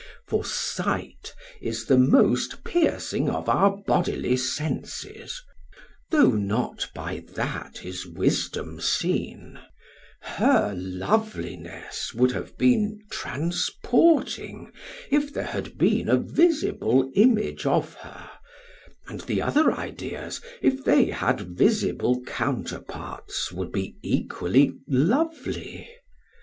[0.25, 5.43] For sight is the most piercing of our bodily senses;
[6.09, 9.59] though not by that is wisdom seen;
[10.21, 14.71] her loveliness would have been transporting
[15.11, 18.27] if there had been a visible image of her,
[19.07, 25.87] and the other ideas, if they had visible counterparts, would be equally lovely.